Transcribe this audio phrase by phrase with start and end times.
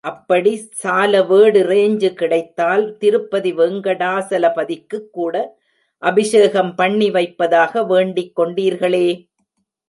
[0.03, 0.51] அப்படி
[0.83, 5.35] சாலவேடு ரேஞ்சு கிடைத்தால் திருப்பதி வேங்கடாசலபதிக்குக் கூட
[6.03, 9.07] அபிஷேகம் பண்ணி வைப்பதாக வேண்டிக் கொண்டீர்களே?